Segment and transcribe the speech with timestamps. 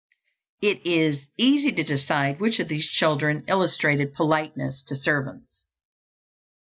[0.63, 5.65] It is easy to decide which of these children illustrated politeness to servants.